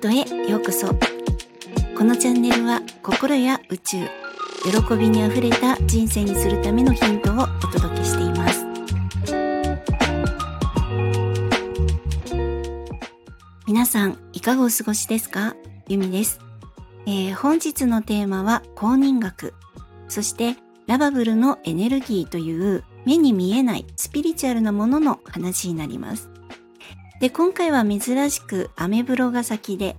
[0.00, 0.86] トへようこそ。
[1.96, 3.96] このチャンネルは心や宇宙
[4.62, 8.64] 喜びにあふれた人生にするためのヒントをお届けしています。
[13.66, 15.56] 皆さんいかがお過ごしですか？
[15.88, 16.38] ゆみです、
[17.06, 19.52] えー、本日のテーマは公認学。
[20.06, 20.54] そして
[20.86, 26.30] ラバブルのエネルギーという目に見えないスピリチュアルなものの話になります。
[27.20, 29.96] で、今回は珍しくアメブロが先で、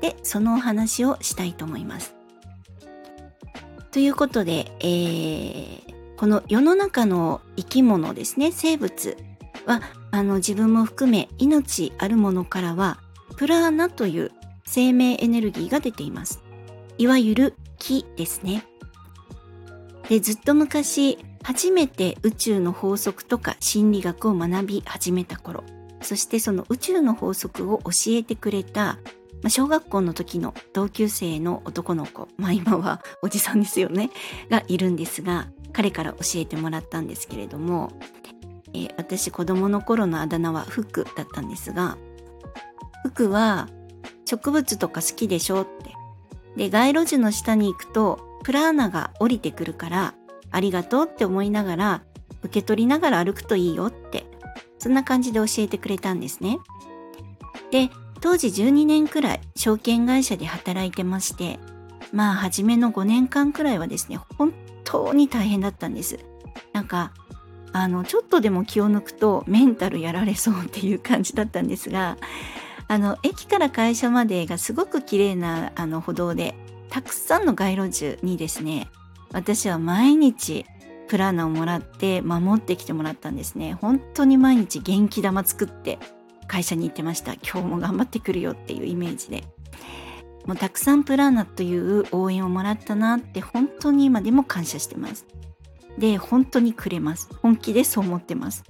[0.00, 2.14] で、そのお話をしたいと思います。
[3.90, 5.82] ということで、えー、
[6.16, 9.16] この世の中の生き物ですね、生物
[9.66, 12.98] は、あの自分も含め命あるものからは、
[13.36, 14.30] プラーナという
[14.64, 16.42] 生命エネルギーが出ています。
[16.96, 18.64] いわゆる木ですね。
[20.08, 25.64] で、ずっと昔、初めて宇宙の法則とか心理学を学び始めた頃、
[26.02, 28.98] そしてその宇宙の法則を教えてくれた、ま
[29.46, 34.10] あ、小学校の時の同級生の男の子、 まあ今はおじさんですよね、
[34.50, 37.92] がいるんですが、彼から教えてもらったんですけれども、
[38.74, 41.96] えー、私子供の頃のあだ名は福だったんですが、
[43.04, 43.68] 福は
[44.24, 45.92] 植物とか好きでしょって。
[46.56, 50.14] で、街路樹の下に行くとプラーナが降りてくるから
[50.50, 52.02] ありがとうって思いながら
[52.42, 54.26] 受け取りながら歩くといいよって
[54.82, 56.58] そんな感じで教えてくれたんですね。
[57.70, 57.88] で、
[58.20, 61.60] 当時12年くらい証券会社で働いてまして、
[62.12, 66.18] まあ初めの5年間くらいはですね、本当に大変だったんです。
[66.72, 67.12] なんか、
[67.72, 72.18] あの、ちょっとでも気を抜くとメンタルやられそうっていう感じだったんですが、
[72.88, 76.56] あの、駅から会社までがすごく綺麗なあの歩道で、
[76.90, 78.88] たくさんの街路樹にですね、
[79.32, 80.66] 私は毎日
[81.12, 83.74] プラーナをもらって守ってきてもらったんですね。
[83.74, 85.98] 本当に毎日元気玉作って
[86.46, 87.34] 会社に行ってました。
[87.34, 89.44] 今日も頑張ってくるよっていうイメージで。
[90.46, 95.26] もうたくさんプラーナという応援をもらったなって本当に今でも感謝してます。
[95.98, 97.28] で本当にくれます。
[97.42, 98.64] 本気でそう思ってます。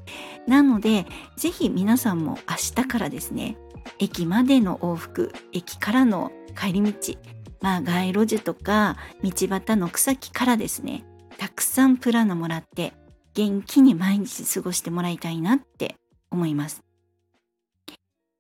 [0.49, 3.57] なのでぜひ皆さんも明日からですね
[4.01, 7.15] 駅までの往復駅からの帰り道
[7.61, 11.05] まあ街路樹とか道端の草木からですね
[11.43, 12.93] たくさんプラナもらって
[13.35, 15.97] 元気に毎日過ごしてもらいたいなって
[16.31, 16.85] 思います。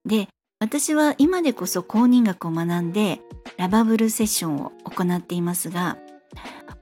[0.04, 0.28] で、
[0.60, 3.18] 私は今でこそ公認学を学んで
[3.56, 5.98] ラバブルセッションを行っていますが、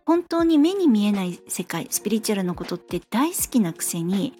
[0.04, 4.34] 本当に目に見えない世界、スピリチュアルのことって大好きなくせに、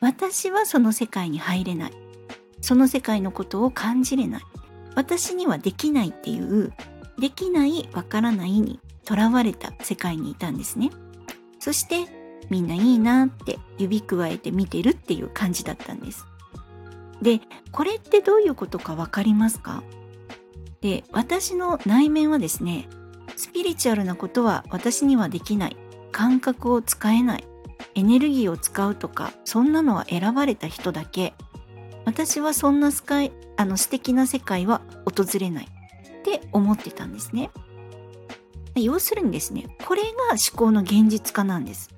[0.00, 1.92] 私はその世界に入れない。
[2.62, 4.42] その世界のことを感じれない。
[4.94, 6.72] 私にはできないっていう、
[7.18, 10.90] できない、わからないにとらわれた世界にいたんですね。
[11.66, 12.06] そして
[12.48, 16.24] みんないいなって指くわえて見てるっていう感じだったんです。
[17.20, 17.40] で、
[17.72, 19.82] これってどういうことかわかりますか？
[20.80, 22.88] で、私の内面はですね、
[23.34, 25.76] スピリチュアルなことは私にはできない。
[26.12, 27.44] 感覚を使えない。
[27.96, 31.34] エネルギーを使うとか、そんなのは選ばれた人だけ。
[32.04, 35.64] 私はそんなスカイ、あの素敵な世界は訪れない。
[35.64, 37.50] って思ってたんですね。
[38.82, 41.90] 要するにですね、これが思考の現実化なんです。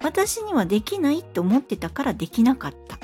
[0.00, 2.98] 私にはできないって思ってたからできなかった。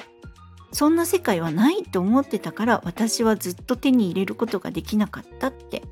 [0.73, 5.83] そんな世界はないと思ってたから私はずっと手に入れることができなかったって。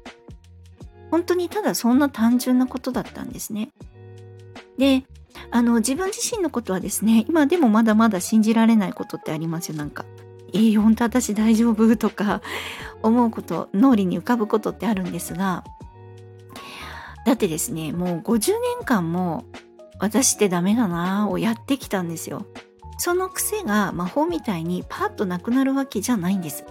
[1.11, 3.71] 本当にただそんな単純なことだったんですね。
[4.79, 5.05] で、
[5.51, 10.05] あの自分自身のことはですね、今でもまだまだ信じられないことってありますよ、なんか。
[10.55, 12.43] えー、本当私大丈夫とか
[13.03, 15.65] 思うこと、脳裏に浮かぶことってあるんですが、
[17.25, 19.45] だってですね、もう50年間も
[19.99, 22.47] 私ってダメだなぁをやってきたんですよ。
[22.99, 26.65] その癖が魔法みたいにパッとなくなるわけじゃないんです。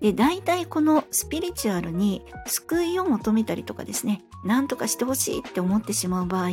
[0.00, 6.50] で、大体このスピリチュアルに救いを求めたりとかですね、何とかしてほしいって思ってしまう場合、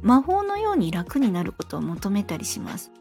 [0.00, 2.92] 魔法のように楽になることを求めたりします。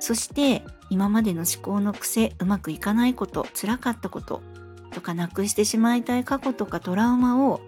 [0.00, 4.42] そして今までの思考の癖、うまくいかないこと、辛かったこと
[4.90, 7.62] とかなくしてしまいたい過去とかトラウマを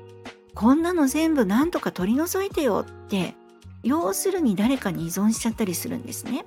[0.55, 3.35] こんなの全部なんとか取り除いてよって
[3.83, 6.45] 要するに誰かに依存しちゃったりするんですね。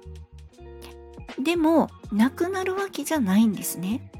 [1.39, 4.11] でもなくなるわけじゃないんですね。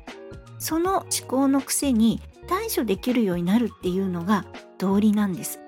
[0.59, 4.45] その思考の癖に対処できるようになるっていうのが
[4.77, 5.59] 道理なんです。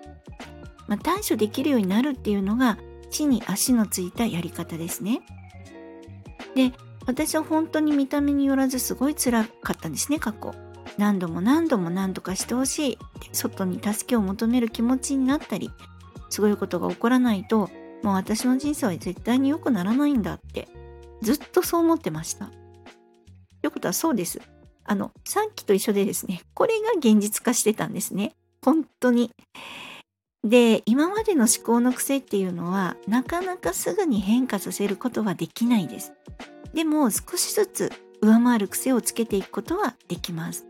[0.87, 2.77] まあ、対処できるようになるっていうのが
[3.09, 5.21] 地に足のついたやり方ですね。
[6.55, 6.73] で
[7.05, 10.53] 私は本当に見た目によらずすごい辛かったんですね過去。
[10.97, 12.97] 何度も何度も何とかしてほしい
[13.31, 15.71] 外に助けを求める気持ちになったり
[16.29, 17.69] そういことが起こらないと
[18.03, 20.67] もう私の人生は絶対に良くならないんだって
[21.21, 22.45] ずっとそう思ってました。
[22.47, 22.51] と
[23.65, 24.39] いうことはそうです。
[24.85, 28.33] あの、さっきと一緒でですね、これが現実化してたんですね。
[28.63, 29.31] 本当に。
[30.43, 36.13] で、今までの思考の癖っていうのは、なかなかすぐに変化させることはできないです。
[36.73, 37.91] でも、少しずつ
[38.21, 40.65] 上回る癖をつけていくことはできます。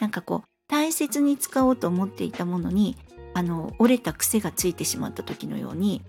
[0.00, 2.96] なんかこう、大切に使おうと思っていたものに、
[3.34, 6.02] あの、折れた癖がついてしまった時のように、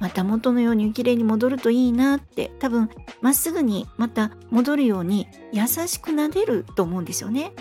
[0.00, 2.90] また元のように綺麗に戻るといいなって多分
[3.20, 7.52] まっすぐにまた戻るように優しく撫でると思うんですよね。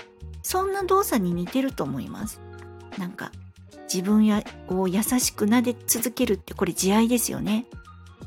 [0.42, 2.42] そんな動作に似てると思います。
[2.98, 3.32] なんか
[3.92, 7.66] 自分やを優しく撫で続けるってこれ慈愛ですよね。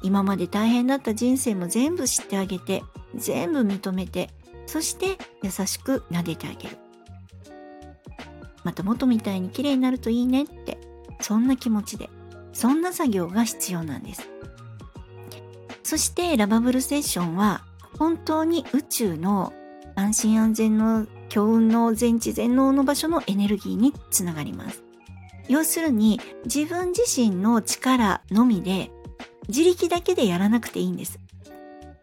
[0.03, 2.85] 今まで大変だった人生も全部知ってあげて
[3.15, 4.31] 全部認めて
[4.67, 6.79] そして優しく撫でてあげる。
[8.67, 10.77] また元みたいに綺麗になるといいねって
[11.21, 12.11] そんな気持ちで
[12.53, 14.29] そんな作業が必要なんです。
[15.85, 17.63] そしてラバブルセッションは
[17.97, 19.53] 本当に宇宙の
[19.95, 24.83] 安心安全の強運の全知全能の場所のエネルギーにつながります。
[25.49, 28.91] 要するに自分自身の力のみで
[29.47, 31.21] 自力だけでやらなくていいんです。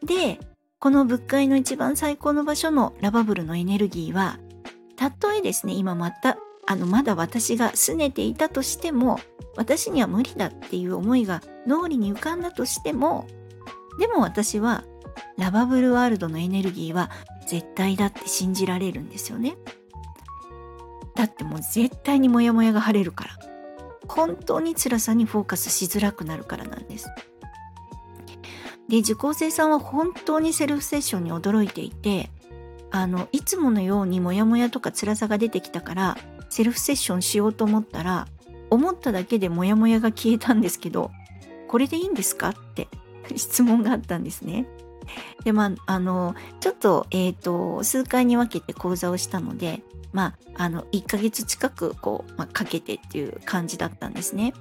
[0.01, 0.39] で、
[0.79, 4.39] この物界の一番最高の場所のラバブルのエネルギーは
[4.95, 9.19] たとえですね今またあのまだ私が拗ねていたとしても
[9.55, 13.27] 私には無理だっていう思いが脳裏に浮かんだとしても
[13.99, 14.85] でも私は
[15.37, 17.11] ラバブルワールドのエネルギーは
[17.47, 19.57] 絶対だって信じられるんですよね。
[21.15, 23.53] だってもう絶対にモヤモヤが晴れるから。
[24.07, 27.09] 本当に辛さにフォーカスしづらくなるからなんです。
[28.89, 32.29] で受講生さんは本当にセルフセッションに驚いていて
[32.91, 36.17] あのいつものようにモヤモヤとか辛さが出てきたから
[36.53, 38.27] セルフセッションしようと思ったら
[38.69, 41.09] 思っただけでモヤモヤが消えたんですけど
[41.67, 42.87] これでいいんですかって
[43.35, 44.67] 質問があったんですね。
[45.43, 54.53] でまああのちょっと,、えーと、数回に分けて講座をしたのでまああの1ヶ月近くこう、まあ、かけてっていう感じだったんですね。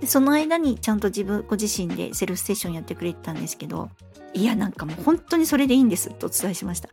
[0.00, 3.90] でその間にちゃんと自分ご自身でセルフセッションやってくれてたんですけど
[4.32, 6.88] いやなんかもう本当にそれでいいんですとお伝えしました。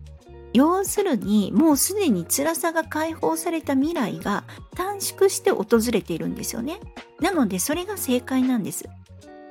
[0.54, 4.44] 要するにもうすでに辛さが解放された未来が
[4.76, 6.80] 短縮して訪れているんですよね。
[7.20, 8.86] なのでそれが正解なんです。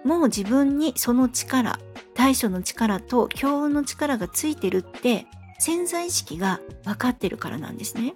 [0.05, 1.79] もう自分にその力、
[2.15, 5.27] 対処の力と強運の力がついてるって
[5.59, 8.15] 潜在意識が分かってるからなんですね。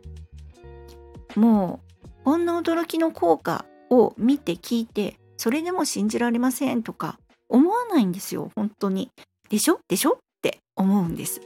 [1.34, 7.18] もうこんな驚きの効果を見て聞いてそれでも信じられませんとか
[7.48, 9.10] 思わないんですよ本当に。
[9.48, 9.78] でしょ？
[9.88, 10.12] でしょ？
[10.12, 11.40] って思うんです。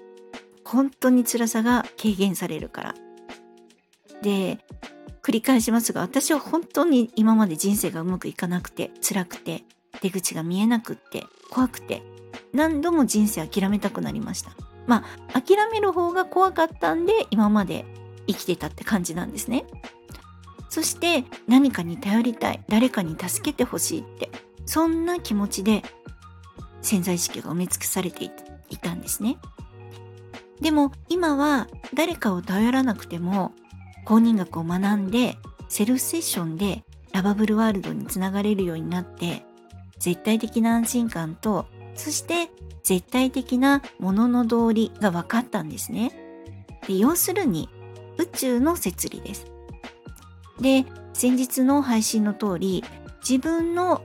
[0.71, 2.95] 本当に辛さが軽減されるから。
[4.23, 4.59] で
[5.23, 9.65] 繰り返しますが私は本当に今まで人生がうまくいかなくて辛くて
[10.01, 12.03] 出口が見えなくって怖くて
[12.53, 14.53] 何度も人生諦めたくなりました。
[14.87, 17.85] まあ諦める方が怖かったんで今まで
[18.27, 19.65] 生きてたって感じなんですね。
[20.69, 24.31] そして何かに頼りたい誰かに助けてほしいって
[24.67, 25.83] そんな気持ちで
[26.81, 29.37] 潜在意識が埋め尽くされていたんですね。
[30.61, 33.53] でも今は誰かを頼らなくても
[34.05, 35.37] 公認学を学んで
[35.69, 39.43] セルフセッションでラバブルワールドにつながれるようになって
[39.99, 42.51] 絶対的な安心感とそして
[42.83, 46.13] 絶対的なものの道理が分かったんですね。
[46.87, 47.69] で要するに
[48.19, 49.47] 宇宙の摂理です。
[50.61, 52.85] で先日の配信の通り
[53.21, 54.03] 自分の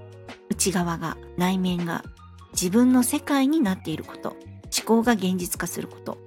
[0.49, 2.03] 内側が内面が
[2.51, 6.17] 自分の世界になっていること思考が現実化すること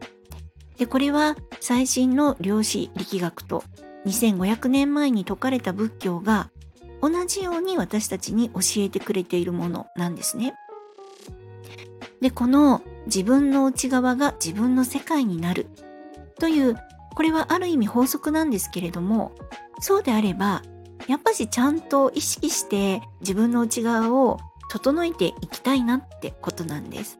[0.78, 3.64] でこれは最新の量子力学と
[4.06, 6.50] 2500年前に説かれた仏教が
[7.02, 10.54] 同じように私たちに教えてくれているものなんですね。
[12.20, 15.66] でこの自分の内側が自分の世界になる
[16.40, 16.76] という
[17.14, 19.32] これはある意味法則なんですけれども
[19.80, 20.62] そうであれば
[21.06, 24.38] やっぱしちゃんと意識して自分の内側を
[24.70, 27.18] 整えていきたいなってことなんです。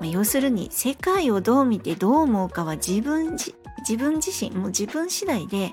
[0.00, 5.72] まあ、要するに世界をどう見てどう思うかは自分自分自身もう自分次第で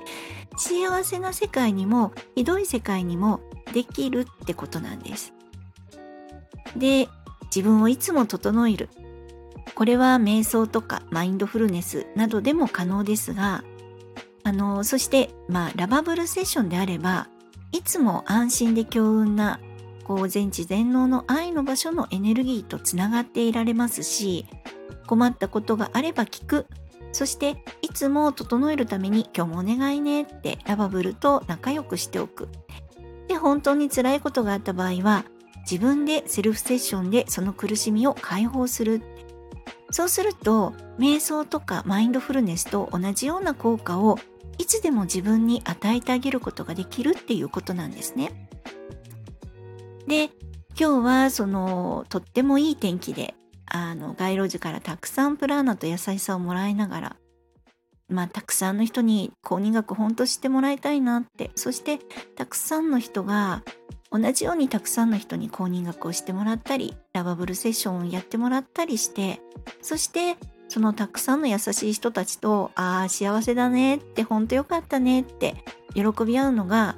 [0.57, 3.41] 幸せな世界にもひどい世界にも
[3.73, 5.33] できるってことなんです。
[6.77, 7.07] で
[7.45, 8.89] 自分をいつも整える
[9.75, 13.63] これは瞑想とかマインドフルネスなどでも可能ですが
[14.43, 17.27] あのそしてまあラバブルセッションであれば
[17.71, 19.59] いつも安心で強運な
[20.05, 24.45] こう全知全能の愛の場所のエネルギーとつながっていられますし
[25.07, 26.67] 困ったことがあれば聞く。
[27.11, 32.49] そしていつも整えるために今日もお願いねってラバブルと仲良くしておく。
[33.27, 35.23] で本当に辛いことがあった場合は
[35.69, 39.01] 自分でセルフセッションでその苦しみを解放する。
[39.91, 44.17] そうすると瞑想とかマインドフルネスと同じような効果を
[44.57, 48.49] いつでも自分に与えてあげることができるっていうことなんですね。
[50.07, 50.29] で
[50.79, 57.15] 今日はそのとってもいい天気であの街路樹からたくさんプラーナと優しさをもらいながら
[58.09, 61.51] まあたくさんの人に公認学本当知ってもらいたいなって。
[61.55, 61.99] そして
[62.35, 63.63] たくさんの人が
[64.11, 69.41] 同じようにたくさんの人に公認学をしてもらったりラバブルセッションをやってもらったりして
[69.81, 70.37] そして
[70.69, 75.55] そのたくさんの優しい人たちとああ幸せだねって本当よかったねって
[75.95, 76.95] 喜び合うのが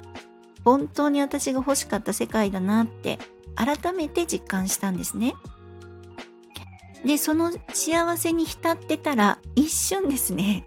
[0.66, 3.20] 本当に私が欲しかった世界だなって
[3.54, 5.36] 改めて実感したんですね。
[7.04, 10.66] で、その幸せに浸ってたら一瞬ですね、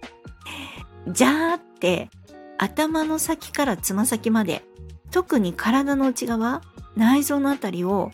[1.06, 2.10] じゃーって
[2.58, 4.64] 頭の先からつま先まで、
[5.12, 6.62] 特に体の内側、
[6.96, 8.12] 内臓のあたりを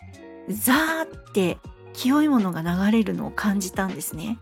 [0.50, 1.60] ザーって
[1.94, 4.40] 清いものが流れるのを感じたんですね。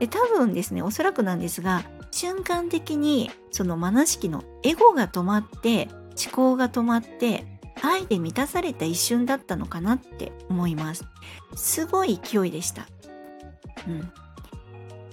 [0.00, 5.88] で多分ですね、おそらくなんですが、瞬間的にそのマナ式のエゴが止まって
[6.22, 7.44] 思考が止まって
[7.82, 11.04] 愛で満たされた一瞬だったのかなって思います。
[11.54, 12.86] すごい勢いでした。
[13.86, 14.12] うん。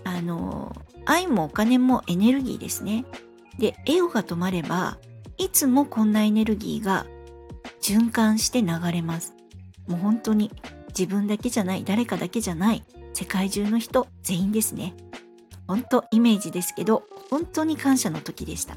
[0.03, 3.05] あの愛もお金もエネルギーですね。
[3.57, 4.97] でエゴが止まれば
[5.37, 7.05] いつもこんなエネルギーが
[7.81, 9.35] 循環して流れます。
[9.87, 10.51] もう本当に
[10.89, 14.93] 自分だけじゃない誰かだけじゃない世界中の人全員ですね。
[15.67, 18.75] 本当イメージですけど本当に感謝の時でした。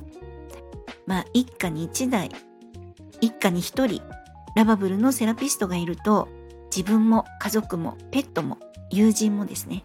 [1.07, 2.31] まあ一家に一台
[3.21, 4.03] 一家に一人
[4.55, 6.29] ラバブルのセラピストがいると
[6.75, 8.59] 自分も家族もペットも
[8.91, 9.85] 友人もですね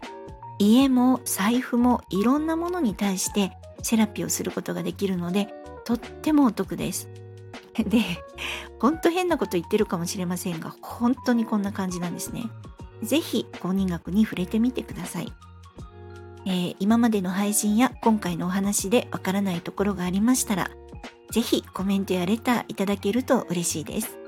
[0.58, 5.48] 家も財布もいろんなものに対してセラピーをすることができるので
[5.84, 7.08] とってもお得です。
[7.74, 8.02] で、
[8.78, 12.44] ほんと変なこと言ってるかもしれませんが本当にこんな感じなんですね。
[13.02, 15.32] 是非公認学に触れてみてください。
[16.46, 20.70] えー、今までの配信や今回のお話でわからないところがありましたら
[21.30, 24.18] ぜひコメントやレターいただけると嬉しいです。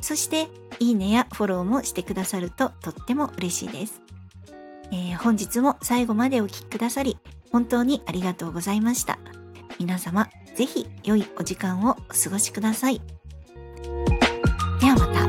[0.00, 0.48] そして、
[0.78, 4.00] いいねやフォローもしてくださるととっても嬉しいです。
[4.90, 7.18] えー、本日も最後までお聴きくださり、
[7.52, 9.18] 本当にありがとうございました。
[9.78, 13.00] 皆様、ぜひ良いお時間をお過ごしください。
[14.80, 15.27] ではまた。